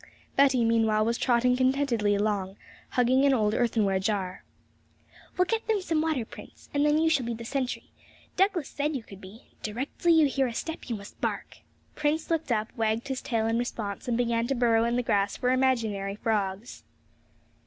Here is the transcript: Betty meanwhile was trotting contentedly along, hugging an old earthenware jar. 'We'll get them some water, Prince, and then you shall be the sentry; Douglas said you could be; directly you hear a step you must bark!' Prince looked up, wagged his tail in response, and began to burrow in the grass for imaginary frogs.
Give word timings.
Betty 0.35 0.65
meanwhile 0.65 1.05
was 1.05 1.19
trotting 1.19 1.55
contentedly 1.55 2.15
along, 2.15 2.55
hugging 2.89 3.23
an 3.23 3.35
old 3.35 3.53
earthenware 3.53 3.99
jar. 3.99 4.43
'We'll 5.37 5.45
get 5.45 5.67
them 5.67 5.79
some 5.79 6.01
water, 6.01 6.25
Prince, 6.25 6.69
and 6.73 6.83
then 6.83 6.97
you 6.97 7.07
shall 7.07 7.27
be 7.27 7.35
the 7.35 7.45
sentry; 7.45 7.91
Douglas 8.35 8.67
said 8.67 8.95
you 8.95 9.03
could 9.03 9.21
be; 9.21 9.51
directly 9.61 10.11
you 10.13 10.25
hear 10.25 10.47
a 10.47 10.55
step 10.55 10.89
you 10.89 10.95
must 10.95 11.21
bark!' 11.21 11.59
Prince 11.93 12.31
looked 12.31 12.51
up, 12.51 12.75
wagged 12.75 13.09
his 13.09 13.21
tail 13.21 13.45
in 13.45 13.59
response, 13.59 14.07
and 14.07 14.17
began 14.17 14.47
to 14.47 14.55
burrow 14.55 14.85
in 14.85 14.95
the 14.95 15.03
grass 15.03 15.37
for 15.37 15.51
imaginary 15.51 16.15
frogs. 16.15 16.83